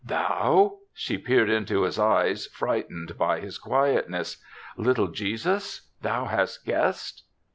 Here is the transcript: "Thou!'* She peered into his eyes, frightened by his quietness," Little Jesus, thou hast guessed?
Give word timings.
"Thou!'* 0.03 0.79
She 0.95 1.19
peered 1.19 1.47
into 1.51 1.83
his 1.83 1.99
eyes, 1.99 2.47
frightened 2.47 3.19
by 3.19 3.39
his 3.39 3.59
quietness," 3.59 4.43
Little 4.75 5.09
Jesus, 5.09 5.91
thou 6.01 6.25
hast 6.25 6.65
guessed? 6.65 7.21